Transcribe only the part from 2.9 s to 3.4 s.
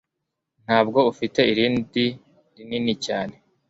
cyane